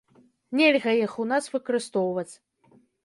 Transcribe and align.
Нельга 0.61 0.95
іх 1.03 1.13
у 1.23 1.25
нас 1.33 1.49
выкарыстоўваць. 1.57 2.31